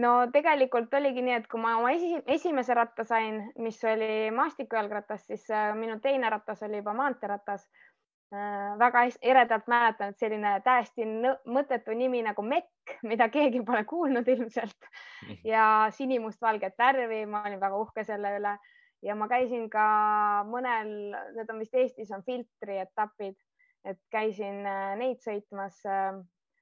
[0.02, 5.26] no tegelikult oligi nii, et kui ma oma esi, esimese ratta sain, mis oli maastikujalgratas,
[5.28, 7.68] siis äh, minu teine ratas oli juba maanteeratas
[8.32, 11.04] väga eredalt mäletan, et selline täiesti
[11.52, 14.88] mõttetu nimi nagu Mekk, mida keegi pole kuulnud ilmselt
[15.54, 18.56] ja sinimustvalget värvi, ma olin väga uhke selle üle
[19.06, 19.86] ja ma käisin ka
[20.50, 20.92] mõnel,
[21.36, 23.38] need on vist Eestis on filtri etapid,
[23.86, 25.80] et käisin äh, neid sõitmas.
[25.90, 26.22] Äh,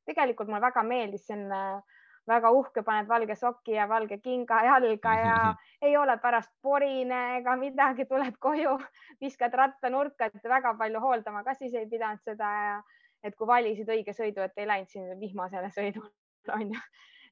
[0.09, 1.83] tegelikult mulle väga meeldis selline
[2.29, 5.35] väga uhke, paned valge soki ja valge kinga jalga ja
[5.87, 8.77] ei ole pärast porine ega midagi, tuled koju,
[9.21, 12.79] viskad ratta nurka, et väga palju hooldama ka siis ei pidanud seda ja
[13.23, 16.11] et kui valisid õige sõidu, et ei läinud siin vihmasele sõidule
[16.59, 16.79] onju.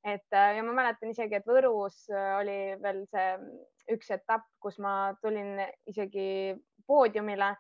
[0.07, 2.05] et ja ma mäletan isegi, et Võrus
[2.39, 3.29] oli veel see
[3.95, 6.55] üks etapp, kus ma tulin isegi
[6.88, 7.53] poodiumile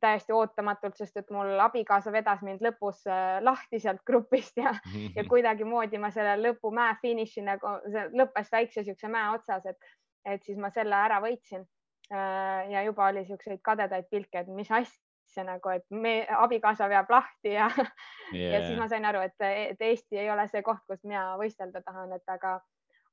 [0.00, 4.72] täiesti ootamatult, sest et mul abikaasa vedas mind lõpus äh, lahti sealt grupist ja
[5.16, 9.92] ja kuidagimoodi ma selle lõpu mäe finiši nagu, see lõppes väikse siukse mäe otsas, et,
[10.24, 11.66] et siis ma selle ära võitsin.
[12.10, 17.10] Äh, ja juba oli siukseid kadedaid pilke, et mis asja nagu, et me, abikaasa veab
[17.10, 17.94] lahti ja yeah.,
[18.54, 21.82] ja siis ma sain aru, et, et Eesti ei ole see koht, kus mina võistelda
[21.86, 22.58] tahan, et aga,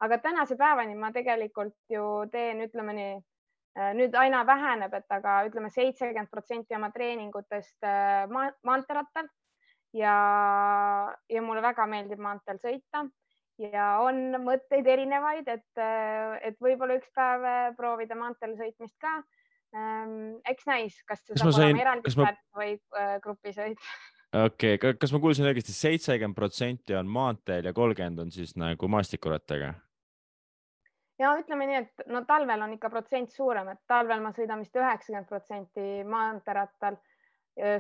[0.01, 3.17] aga tänase päevani ma tegelikult ju teen, ütleme nii
[3.97, 9.29] nüüd aina väheneb, et aga ütleme, seitsekümmend protsenti oma treeningutest äh, ma maanteerattal
[9.97, 10.17] ja,
[11.29, 13.05] ja mulle väga meeldib maanteel sõita
[13.61, 19.19] ja on mõtteid erinevaid, et, äh, et võib-olla üks päev proovida maanteel sõitmist ka.
[19.75, 22.29] Ähm, eks näis, kas see kas saab sain, olema eraldi ma...
[22.55, 22.77] või
[23.19, 23.81] grupisõit
[24.45, 28.87] okei okay,, kas ma kuulsin õigesti, seitsekümmend protsenti on maanteel ja kolmkümmend on siis nagu
[28.91, 29.73] maastikurattaga?
[31.19, 34.75] Ja ütleme nii, et no talvel on ikka protsent suurem, et talvel ma sõidan vist
[34.77, 36.97] üheksakümmend protsenti maanteerattal.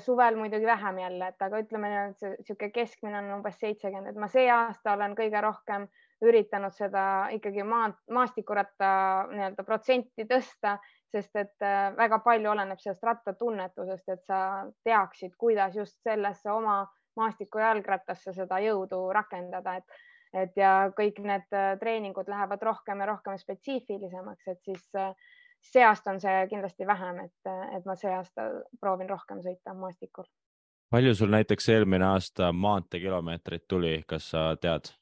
[0.01, 4.15] suvel muidugi vähem jälle, et aga ütleme et see niisugune keskmine on umbes seitsekümmend, et
[4.17, 5.85] ma see aasta olen kõige rohkem
[6.25, 7.03] üritanud seda
[7.35, 8.87] ikkagi maa, maastikuratta
[9.29, 10.79] nii-öelda protsenti tõsta,
[11.13, 14.39] sest et väga palju oleneb sellest rattatunnetusest, et sa
[14.83, 16.79] teaksid, kuidas just sellesse oma
[17.21, 20.01] maastikujalgrattasse seda jõudu rakendada, et
[20.43, 25.13] et ja kõik need äh, treeningud lähevad rohkem ja rohkem spetsiifilisemaks, et siis äh,
[25.63, 28.49] see aasta on see kindlasti vähem, et, et ma see aasta
[28.81, 30.27] proovin rohkem sõita maastikul.
[30.93, 34.93] palju sul näiteks eelmine aasta maanteekilomeetreid tuli, kas sa tead?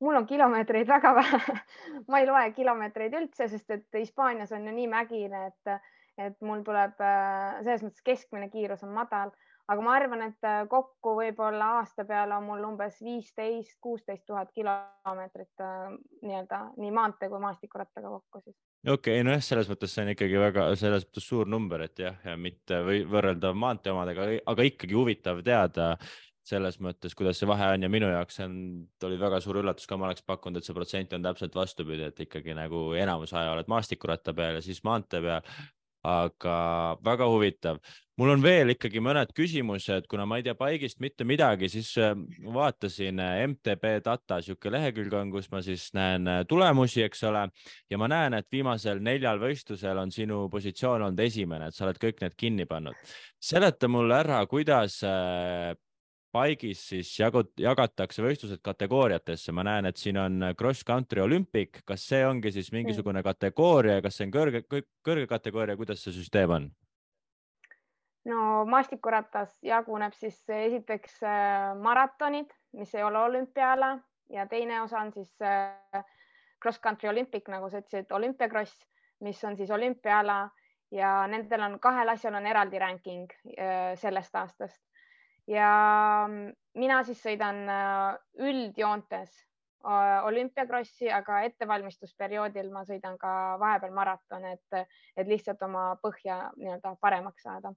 [0.00, 1.60] mul on kilomeetreid väga vähe
[2.08, 5.88] ma ei loe kilomeetreid üldse, sest et Hispaanias on ju nii mägine, et,
[6.18, 9.34] et mul tuleb äh, selles mõttes keskmine kiirus on madal,
[9.70, 14.50] aga ma arvan, et äh, kokku võib-olla aasta peale on mul umbes viisteist, kuusteist tuhat
[14.56, 15.92] kilomeetrit äh,
[16.26, 18.56] nii-öelda nii maantee kui maastikurattaga kokku siis.
[18.86, 22.18] okei okay,, nojah, selles mõttes see on ikkagi väga selles mõttes suur number, et jah,
[22.26, 25.94] ja mitte või võrreldav maantee omadega, aga ikkagi huvitav teada
[26.50, 28.54] selles mõttes, kuidas see vahe on ja minu jaoks on,
[29.06, 32.24] oli väga suur üllatus ka, ma oleks pakkunud, et see protsent on täpselt vastupidi, et
[32.26, 35.44] ikkagi nagu enamus aja oled maastikuratta peal ja siis maantee peal.
[36.06, 36.54] Aga
[37.04, 37.80] väga huvitav,
[38.20, 42.14] mul on veel ikkagi mõned küsimused, kuna ma ei tea paigist mitte midagi, siis äh,
[42.54, 47.46] vaatasin äh, MTB data sihuke lehekülg on, kus ma siis näen äh, tulemusi, eks ole,
[47.90, 52.00] ja ma näen, et viimasel neljal võistlusel on sinu positsioon olnud esimene, et sa oled
[52.00, 52.96] kõik need kinni pannud.
[53.40, 55.00] seleta mulle ära, kuidas
[56.32, 62.06] paigis siis jagut, jagatakse võistlused kategooriatesse, ma näen, et siin on cross country olümpik, kas
[62.12, 64.62] see ongi siis mingisugune kategooria, kas see on kõrge,
[65.06, 66.70] kõrge kategooria, kuidas see süsteem on?
[68.28, 73.94] no maastikuratas jaguneb siis esiteks äh, maratonid, mis ei ole olümpiaala
[74.30, 76.04] ja teine osa on siis äh,
[76.62, 78.74] cross country olümpik, nagu sa ütlesid, olümpiakross,
[79.24, 80.48] mis on siis olümpiaala.
[80.90, 84.80] Ja nendel on kahel asjal on eraldi ranking äh, sellest aastast
[85.48, 86.28] ja
[86.74, 89.30] mina siis sõidan äh, üldjoontes
[89.84, 96.96] äh, olümpiakrossi, aga ettevalmistusperioodil ma sõidan ka vahepeal maratone, et, et lihtsalt oma põhja nii-öelda
[97.00, 97.74] paremaks saada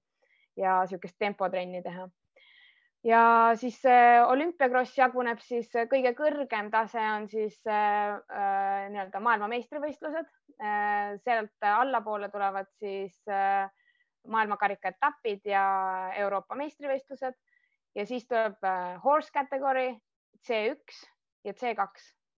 [0.58, 2.10] ja niisugust tempotrenni teha.
[3.04, 3.24] ja
[3.60, 8.20] siis äh, olümpiakross jaguneb siis kõige kõrgem tase on siis äh,
[8.94, 10.30] nii-öelda maailmameistrivõistlused
[10.62, 11.16] äh,.
[11.24, 13.72] sealt allapoole tulevad siis äh,
[14.28, 15.64] maailmakarika etapid ja
[16.18, 17.36] Euroopa meistrivõistlused
[17.96, 19.96] ja siis tuleb äh, horse kategooria
[20.48, 21.04] C1
[21.44, 21.88] ja C2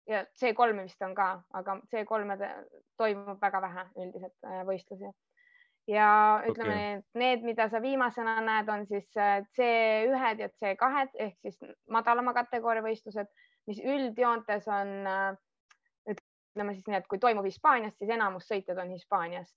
[0.07, 2.49] ja C3 vist on ka, aga C3
[2.97, 5.11] toimub väga vähe üldiselt äh, võistlusi.
[5.87, 6.09] ja
[6.49, 6.93] ütleme okay.
[6.97, 12.33] et need, mida sa viimasena näed, on siis äh, C1-d ja C2-d ehk siis madalama
[12.33, 13.29] kategooria võistlused,
[13.69, 15.07] mis üldjoontes on,
[16.09, 19.55] ütleme siis nii, et kui toimub Hispaanias, siis enamus sõitjad on Hispaaniast.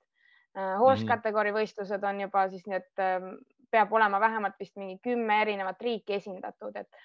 [0.59, 1.15] Horse mm -hmm.
[1.15, 3.37] kategooria võistlused on juba siis need ähm,
[3.71, 7.01] peab olema vähemalt vist mingi kümme erinevat riiki esindatud, et,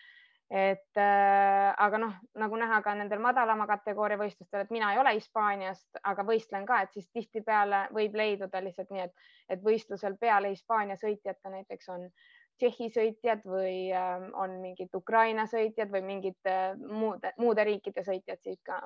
[0.50, 5.16] et äh, aga noh, nagu näha ka nendel madalama kategooria võistlustel, et mina ei ole
[5.18, 10.54] Hispaaniast, aga võistlen ka, et siis tihtipeale võib leiduda lihtsalt nii, et, et võistlusel peale
[10.54, 12.08] Hispaania sõitjate näiteks on
[12.62, 18.40] Tšehhi sõitjad või äh, on mingid Ukraina sõitjad või mingid äh, muude, muude riikide sõitjad
[18.46, 18.80] siit ka.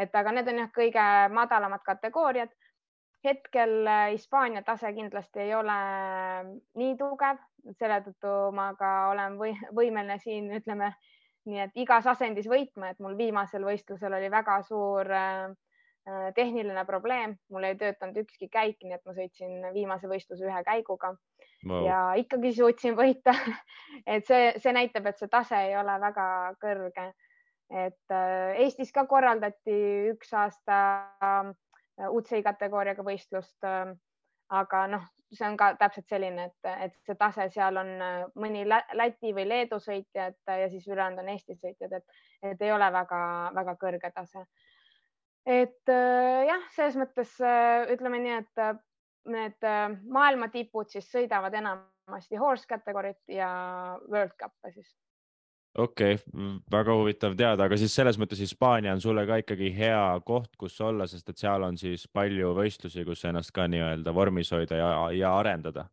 [0.00, 2.50] et aga need on jah, kõige madalamad kategooriad
[3.24, 7.40] hetkel äh, Hispaania tase kindlasti ei ole äh, nii tugev,
[7.78, 10.92] selle tõttu ma ka olen või, võimeline siin ütleme
[11.46, 15.52] nii, et igas asendis võitma, et mul viimasel võistlusel oli väga suur äh,
[16.34, 21.12] tehniline probleem, mul ei töötanud ükski käik, nii et ma sõitsin viimase võistluse ühe käiguga
[21.62, 21.84] wow.
[21.86, 23.36] ja ikkagi suutsin võita
[24.14, 26.26] et see, see näitab, et see tase ei ole väga
[26.62, 27.12] kõrge.
[27.70, 28.16] et
[28.58, 29.76] Eestis ka korraldati
[30.10, 30.80] üks aasta
[32.00, 33.58] UCI kategooriaga võistlust.
[33.68, 33.96] Ähm,
[34.52, 38.64] aga noh, see on ka täpselt selline, et, et see tase seal on äh, mõni
[38.68, 43.76] Läti või Leedu sõitjad ja siis ülejäänud on Eesti sõitjad, et, et ei ole väga-väga
[43.80, 44.44] kõrge tase.
[45.46, 48.82] et äh, jah, selles mõttes äh, ütleme nii, et
[49.32, 49.64] need
[50.10, 53.48] maailma tipud siis sõidavad enamasti horse kategooriat ja
[54.10, 54.90] World Cup'e siis
[55.78, 60.04] okei okay,, väga huvitav teada, aga siis selles mõttes Hispaania on sulle ka ikkagi hea
[60.26, 64.52] koht, kus olla, sest et seal on siis palju võistlusi, kus ennast ka nii-öelda vormis
[64.52, 65.88] hoida ja, ja arendada.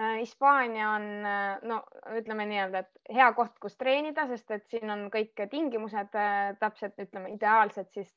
[0.00, 1.80] Äh, Hispaania on, äh, no
[2.14, 6.94] ütleme nii-öelda, et hea koht, kus treenida, sest et siin on kõik tingimused äh, täpselt,
[7.02, 8.12] ütleme ideaalsed siis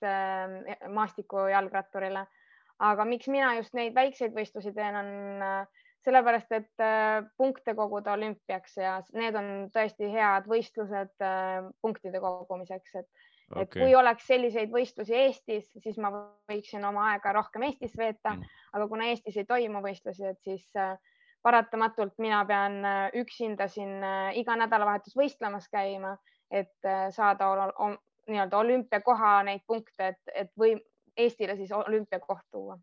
[0.99, 2.27] maastikujalgratturile.
[2.81, 5.09] aga miks mina just neid väikseid võistlusi teen, on
[6.05, 12.95] sellepärast et äh, punkte koguda olümpiaks ja need on tõesti head võistlused äh, punktide kogumiseks,
[12.95, 13.07] et
[13.51, 13.63] okay.
[13.63, 16.11] et kui oleks selliseid võistlusi Eestis, siis ma
[16.49, 20.65] võiksin oma aega rohkem Eestis veeta mm., aga kuna Eestis ei toimu võistlusi, et siis
[20.79, 20.95] äh,
[21.41, 22.83] paratamatult mina pean
[23.17, 24.03] üksinda siin
[24.37, 26.11] iga nädalavahetus võistlemas käima,
[26.53, 26.85] et
[27.15, 27.47] saada
[28.29, 30.75] nii-öelda olümpiakoha neid punkte, et, et või
[31.17, 32.77] Eestile siis olümpiakoht tuua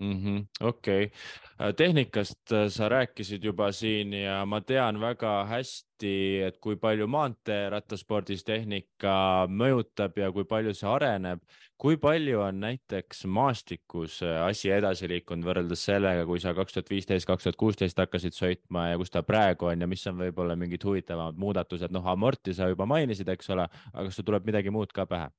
[0.00, 0.44] mm -hmm,.
[0.60, 6.76] okei okay., tehnikast äh, sa rääkisid juba siin ja ma tean väga hästi, et kui
[6.76, 11.40] palju maanteerattaspordis tehnika mõjutab ja kui palju see areneb.
[11.82, 16.90] kui palju on näiteks maastikus äh, asi edasi liikunud võrreldes sellega, kui sa kaks tuhat
[16.90, 20.56] viisteist, kaks tuhat kuusteist hakkasid sõitma ja kus ta praegu on ja mis on võib-olla
[20.56, 24.70] mingid huvitavamad muudatused, noh, amorti sa juba mainisid, eks ole, aga kas sul tuleb midagi
[24.70, 25.30] muud ka pähe?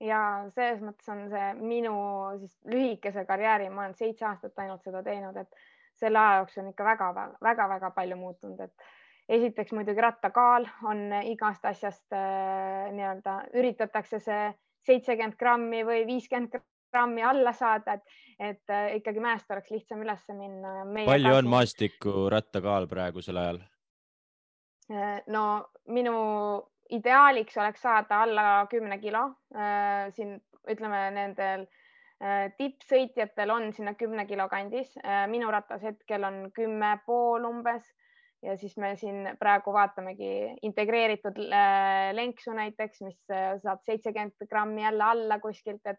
[0.00, 0.20] Ja
[0.54, 1.96] selles mõttes on see minu
[2.38, 5.60] siis lühikese karjääri, ma olen seitse aastat ainult seda teinud, et
[5.98, 12.16] selle aja jooksul on ikka väga-väga-väga palju muutunud, et esiteks muidugi rattakaal on igast asjast
[12.16, 14.48] äh, nii-öelda üritatakse see
[14.88, 16.60] seitsekümmend grammi või viiskümmend
[16.92, 20.78] grammi alla saada, et, et äh, ikkagi mäest oleks lihtsam üles minna.
[21.10, 23.60] palju on maastiku rattakaal praegusel ajal?
[24.88, 25.44] Äh, no
[25.92, 26.14] minu
[26.88, 29.24] ideaaliks oleks saada alla kümne kilo
[29.54, 30.08] äh,.
[30.16, 31.66] siin ütleme, nendel
[32.22, 35.26] äh, tippsõitjatel on sinna kümne kilo kandis äh,.
[35.30, 37.88] minu ratas hetkel on kümme pool umbes
[38.42, 40.30] ja siis me siin praegu vaatamegi
[40.62, 41.40] integreeritud
[42.14, 43.18] lenksu näiteks, mis
[43.64, 45.98] saab seitsekümmend grammi jälle alla kuskilt, et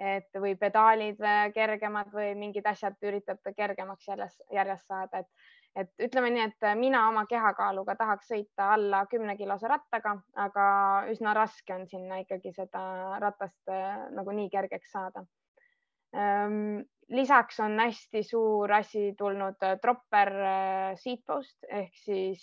[0.00, 1.18] et või pedaalid
[1.52, 5.28] kergemad või mingid asjad üritate kergemaks järjest, järjest saada, et
[5.78, 10.64] et ütleme nii, et mina oma kehakaaluga tahaks sõita alla kümne kilose rattaga, aga
[11.12, 12.82] üsna raske on sinna ikkagi seda
[13.22, 15.24] ratast äh, nagu nii kergeks saada.
[17.10, 22.42] Lisaks on hästi suur asi tulnud äh, dropper äh, seatpost ehk siis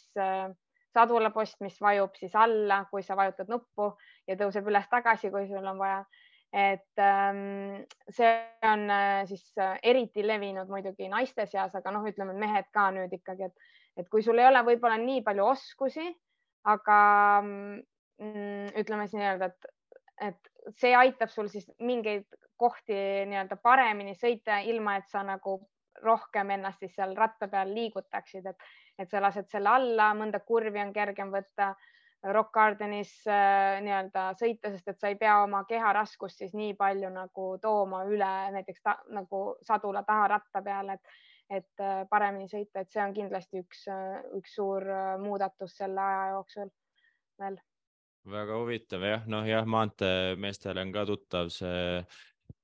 [0.98, 3.92] sadulapost, mis vajub siis alla, kui sa vajutad nuppu
[4.28, 6.00] ja tõuseb üles tagasi, kui sul on vaja
[6.54, 8.30] et ähm, see
[8.64, 13.14] on äh, siis äh, eriti levinud muidugi naiste seas, aga noh, ütleme mehed ka nüüd
[13.20, 16.08] ikkagi, et, et kui sul ei ole võib-olla nii palju oskusi,
[16.68, 17.00] aga
[17.44, 19.72] mm, ütleme siis nii-öelda, et,
[20.30, 22.26] et see aitab sul siis mingeid
[22.58, 22.96] kohti
[23.30, 25.60] nii-öelda paremini sõita, ilma et sa nagu
[26.04, 28.66] rohkem ennast siis seal ratta peal liigutaksid, et,
[29.02, 31.74] et sa lased selle alla, mõnda kurvi on kergem võtta
[32.24, 36.74] Rock Gardenis äh, nii-öelda sõita, sest et sa ei pea oma keha raskust siis nii
[36.80, 41.20] palju nagu tooma üle näiteks ta, nagu sadula taha ratta peale, et,
[41.60, 44.86] et äh, paremini sõita, et see on kindlasti üks, äh, üks suur
[45.22, 46.74] muudatus selle aja jooksul
[47.40, 47.60] veel.
[48.28, 52.02] väga huvitav jah, noh jah, maanteemeestele on ka tuttav see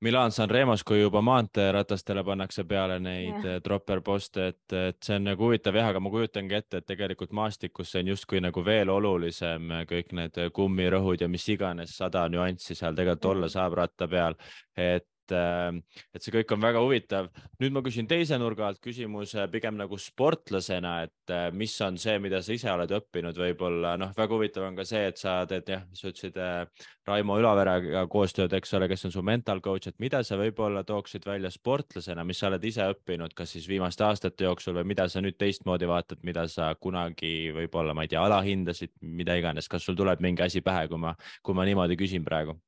[0.03, 3.61] Milan San Remos, kui juba maanteeratastele pannakse peale neid yeah.
[3.63, 7.31] dropper poste, et, et see on nagu huvitav jah, aga ma kujutangi ette, et tegelikult
[7.31, 12.75] maastikus see on justkui nagu veel olulisem, kõik need kummirõhud ja mis iganes sada nüanssi
[12.75, 14.35] seal tegelikult olla saab ratta peal.
[14.75, 17.29] et et, äh, et see kõik on väga huvitav.
[17.59, 22.17] nüüd ma küsin teise nurga alt küsimuse pigem nagu sportlasena, et äh, mis on see,
[22.19, 25.69] mida sa ise oled õppinud, võib-olla noh, väga huvitav on ka see, et sa teed
[25.69, 26.65] jah, sa ütlesid äh,
[27.07, 31.25] Raimo Ülaverega koostööd, eks ole, kes on su mental coach, et mida sa võib-olla tooksid
[31.27, 35.23] välja sportlasena, mis sa oled ise õppinud, kas siis viimaste aastate jooksul või mida sa
[35.23, 39.99] nüüd teistmoodi vaatad, mida sa kunagi võib-olla, ma ei tea, alahindasid, mida iganes, kas sul
[39.99, 42.59] tuleb mingi asi pähe, kui ma, kui ma niimoodi küsin praegu?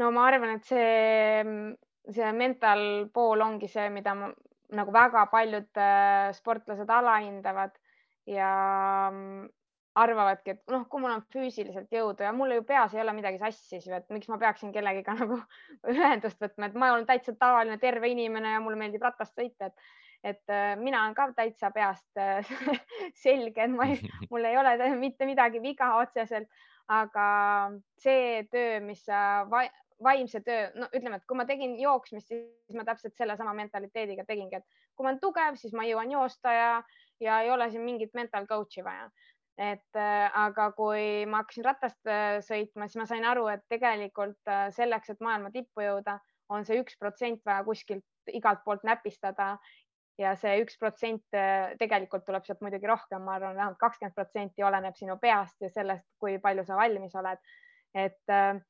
[0.00, 1.44] No ma arvan, et see,
[2.10, 2.82] see mental
[3.14, 4.30] pool ongi see, mida ma,
[4.76, 7.74] nagu väga paljud äh, sportlased alahindavad
[8.30, 8.50] ja
[9.12, 9.48] mm,
[10.00, 13.40] arvavadki, et noh, kui mul on füüsiliselt jõudu ja mul ju peas ei ole midagi
[13.40, 15.40] sassis ju, et miks ma peaksin kellegiga nagu
[15.90, 19.90] ühendust võtma, et ma olen täitsa tavaline terve inimene ja mulle meeldib ratast sõita, et
[20.20, 22.44] et äh, mina olen ka täitsa peast äh,
[23.24, 23.96] selge, et ma ei,
[24.30, 26.48] mul ei ole mitte midagi viga otseselt,
[26.92, 27.26] aga
[28.02, 29.46] see töö, mis sa
[30.02, 34.60] vaimse töö, no ütleme, et kui ma tegin jooksmist, siis ma täpselt sellesama mentaliteediga tegingi,
[34.60, 36.70] et kui ma olen tugev, siis ma jõuan joosta ja,
[37.20, 39.10] ja ei ole siin mingit mental coach'i vaja.
[39.60, 44.48] et äh, aga kui ma hakkasin ratast äh, sõitma, siis ma sain aru, et tegelikult
[44.48, 46.16] äh, selleks, et maailma tippu jõuda,
[46.48, 49.56] on see üks protsent vaja kuskilt igalt poolt näpistada
[50.20, 54.64] ja see üks protsent äh, tegelikult tuleb sealt muidugi rohkem, ma arvan, vähemalt kakskümmend protsenti
[54.66, 57.40] oleneb sinu peast ja sellest, kui palju sa valmis oled.
[57.94, 58.60] et äh,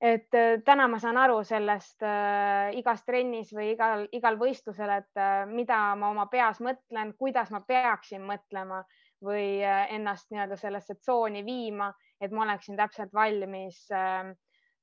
[0.00, 5.20] et äh, täna ma saan aru sellest äh, igas trennis või igal, igal võistlusel, et
[5.20, 8.82] äh, mida ma oma peas mõtlen, kuidas ma peaksin mõtlema
[9.24, 14.34] või äh, ennast nii-öelda sellesse tsooni viima, et ma oleksin täpselt valmis äh,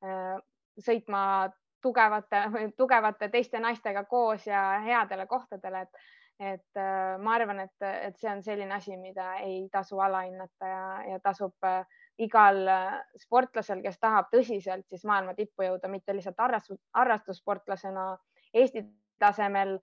[0.03, 0.39] äh,
[0.81, 1.51] sõitma
[1.83, 6.03] tugevate, tugevate teiste naistega koos ja headele kohtadele, et
[6.43, 10.85] et äh, ma arvan, et, et see on selline asi, mida ei tasu alahinnata ja,
[11.13, 11.85] ja tasub äh,
[12.21, 18.11] igal äh, sportlasel, kes tahab tõsiselt siis maailma tippu jõuda, mitte lihtsalt harrastus, harrastussportlasena
[18.53, 18.83] Eesti
[19.21, 19.79] tasemel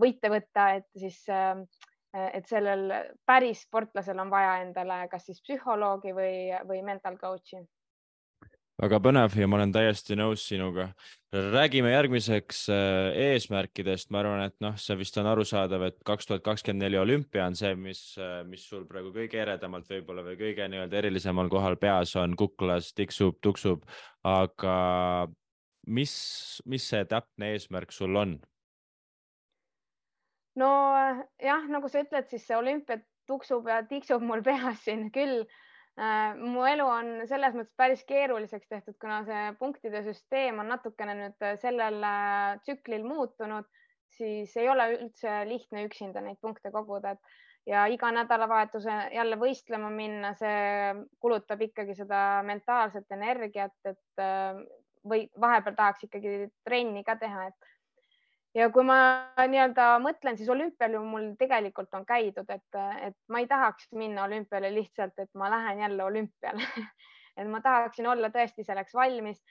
[0.00, 1.16] võite võtta, et siis,
[2.12, 2.90] et sellel
[3.24, 6.34] päris sportlasel on vaja endale kas siis psühholoogi või,
[6.68, 7.62] või mental coach'i
[8.82, 10.88] väga põnev ja ma olen täiesti nõus sinuga.
[11.34, 16.44] räägime järgmiseks äh, eesmärkidest, ma arvan, et noh, see vist on arusaadav, et kaks tuhat
[16.46, 20.68] kakskümmend neli olümpia on see, mis, äh, mis sul praegu kõige eredamalt võib-olla või kõige
[20.70, 23.82] nii-öelda erilisemal kohal peas on, kuklas tiksub, tuksub,
[24.22, 24.76] aga
[25.86, 26.14] mis,
[26.66, 28.38] mis see täpne eesmärk sul on?
[30.58, 30.70] no
[31.42, 35.73] jah, nagu sa ütled, siis see olümpia tuksub ja tiksub mul peas siin küll Äh,
[36.40, 41.46] mu elu on selles mõttes päris keeruliseks tehtud, kuna see punktide süsteem on natukene nüüd
[41.46, 43.68] äh, sellel äh, tsüklil muutunud,
[44.16, 49.90] siis ei ole üldse lihtne üksinda neid punkte koguda, et ja iga nädalavahetuse jälle võistlema
[49.90, 54.24] minna, see kulutab ikkagi seda mentaalset energiat, et
[55.08, 56.34] või vahepeal tahaks ikkagi
[56.66, 57.73] trenni ka teha, et
[58.54, 58.98] ja kui ma
[59.50, 62.78] nii-öelda mõtlen, siis olümpial ju mul tegelikult on käidud, et,
[63.08, 66.62] et ma ei tahaks minna olümpiale lihtsalt, et ma lähen jälle olümpiale
[67.36, 69.42] et ma tahaksin olla tõesti selleks valmis.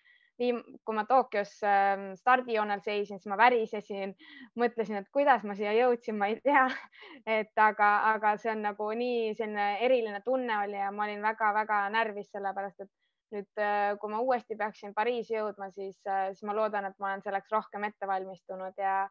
[0.41, 4.15] nii kui ma Tokyos ähm, stardijoonel seisin, siis ma värisesin,
[4.57, 6.63] mõtlesin, et kuidas ma siia jõudsin, ma ei tea.
[7.37, 11.83] et aga, aga see on nagu nii selline eriline tunne oli ja ma olin väga-väga
[11.93, 12.89] närvis, sellepärast et
[13.33, 17.11] nüüd, äh, kui ma uuesti peaksin Pariisi jõudma, siis, äh, siis ma loodan, et ma
[17.11, 19.07] olen selleks rohkem ette valmistunud ja,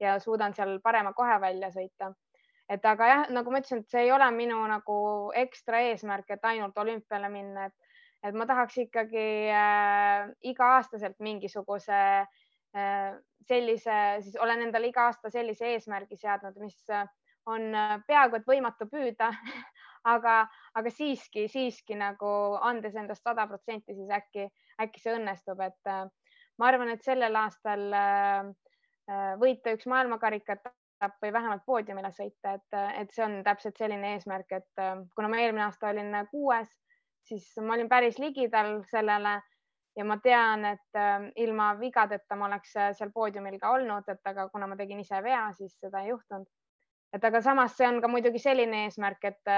[0.00, 2.12] ja suudan seal parema kohe välja sõita.
[2.72, 4.96] et aga jah, nagu ma ütlesin, et see ei ole minu nagu
[5.36, 13.10] ekstra eesmärk, et ainult olümpiale minna, et, et ma tahaks ikkagi äh, iga-aastaselt mingisuguse äh,
[13.48, 16.78] sellise, siis olen endale iga aasta sellise eesmärgi seadnud, mis
[17.46, 19.30] on äh, peaaegu et võimatu püüda
[20.08, 20.36] aga,
[20.78, 22.32] aga siiski, siiski nagu
[22.62, 24.46] andes endast sada protsenti, siis äkki,
[24.82, 26.04] äkki see õnnestub, et äh,
[26.58, 28.50] ma arvan, et sellel aastal äh,
[29.10, 34.52] äh, võita üks maailmakarikaetapp või vähemalt poodiumile sõita, et, et see on täpselt selline eesmärk,
[34.54, 34.84] et
[35.16, 36.68] kuna ma eelmine aasta olin kuues,
[37.26, 39.40] siis ma olin päris ligidal sellele
[39.98, 41.00] ja ma tean, et
[41.42, 45.42] ilma vigadeta ma oleks seal poodiumil ka olnud, et aga kuna ma tegin ise vea,
[45.58, 46.46] siis seda ei juhtunud.
[47.12, 49.56] Et aga samas see on ka muidugi selline eesmärk, et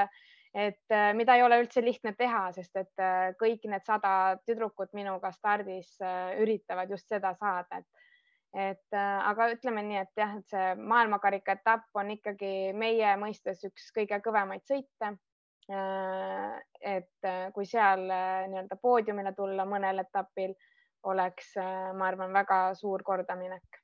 [0.54, 4.92] et äh, mida ei ole üldse lihtne teha, sest et äh, kõik need sada tüdrukut
[4.94, 8.02] minuga stardis äh, üritavad just seda saada, et
[8.54, 13.88] et aga ütleme nii, et jah, et see maailmakarika etapp on ikkagi meie mõistes üks
[13.96, 15.08] kõige kõvemaid sõite.
[16.94, 20.54] et kui seal nii-öelda poodiumile tulla mõnel etapil,
[21.10, 23.82] oleks, ma arvan, väga suur kordaminek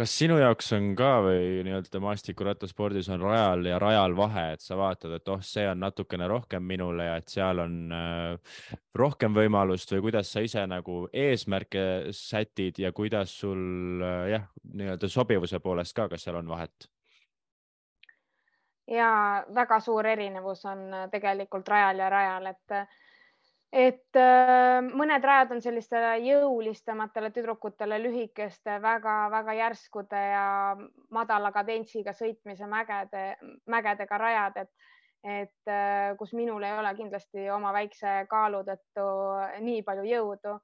[0.00, 4.78] kas sinu jaoks on ka või nii-öelda maastikurattaspordis on rajal ja rajal vahe, et sa
[4.80, 8.54] vaatad, et oh, see on natukene rohkem minule ja et seal on äh,
[8.96, 15.10] rohkem võimalust või kuidas sa ise nagu eesmärke sätid ja kuidas sul äh, jah, nii-öelda
[15.12, 16.88] sobivuse poolest ka, kas seal on vahet?
[18.90, 19.10] ja
[19.54, 22.80] väga suur erinevus on tegelikult rajal ja rajal, et
[23.72, 30.46] et äh, mõned rajad on sellistele jõulisematele tüdrukutele lühikeste väga-väga järskude ja
[31.14, 33.36] madala kadentsiga sõitmise mägede,
[33.70, 34.90] mägedega rajad, et,
[35.22, 39.06] et äh, kus minul ei ole kindlasti oma väikse kaalu tõttu
[39.62, 40.56] nii palju jõudu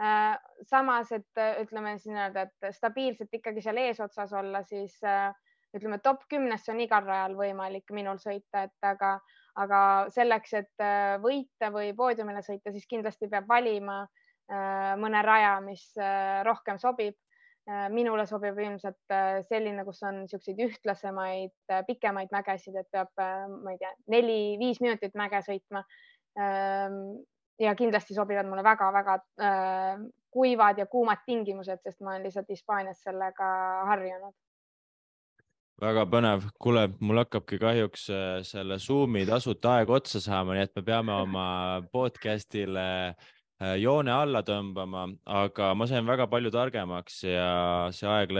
[0.00, 0.36] äh,.
[0.68, 5.32] samas, et ütleme siis nii-öelda, et stabiilselt ikkagi seal eesotsas olla, siis äh,
[5.74, 9.16] ütleme, top kümnesse on igal rajal võimalik minul sõita, et aga
[9.60, 9.80] aga
[10.14, 15.86] selleks, et äh, võita või poodiumile sõita, siis kindlasti peab valima äh, mõne raja, mis
[16.00, 17.18] äh, rohkem sobib.
[17.88, 19.12] minule sobib ilmselt
[19.48, 21.54] selline, kus on niisuguseid ühtlasemaid,
[21.86, 25.80] pikemaid mägesid, et peab, ma ei tea, neli-viis minutit mäge sõitma.
[26.36, 26.98] Ähm,
[27.56, 29.16] ja kindlasti sobivad mulle väga-väga
[30.36, 33.48] kuivad ja kuumad tingimused, sest ma olen lihtsalt Hispaanias sellega
[33.94, 34.36] harjunud
[35.82, 40.76] väga põnev, kuule, mul hakkabki kahjuks äh, selle Zoomi tasuta aeg otsa saama, nii et
[40.78, 41.46] me peame oma
[41.96, 47.50] podcast'ile äh, joone alla tõmbama, aga ma sain väga palju targemaks ja
[47.94, 48.34] see aeg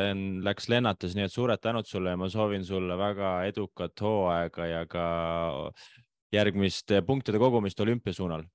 [0.47, 4.83] läks lennates, nii et suured tänud sulle ja ma soovin sulle väga edukat hooaega ja
[4.87, 5.07] ka
[6.35, 8.47] järgmist punktide kogumist olümpia suunal.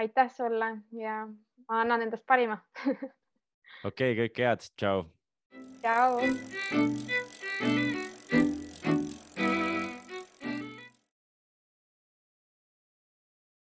[0.00, 1.24] aitäh sulle ja
[1.68, 2.62] ma annan endast parima.
[3.84, 5.08] Okei okay,, kõike head, tšau
[5.82, 6.20] 加油